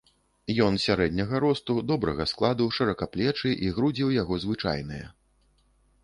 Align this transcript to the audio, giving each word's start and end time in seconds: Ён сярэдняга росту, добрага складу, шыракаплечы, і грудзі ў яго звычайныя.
Ён 0.67 0.77
сярэдняга 0.83 1.41
росту, 1.43 1.75
добрага 1.91 2.25
складу, 2.31 2.65
шыракаплечы, 2.77 3.51
і 3.65 3.67
грудзі 3.75 4.03
ў 4.05 4.11
яго 4.23 4.39
звычайныя. 4.47 5.05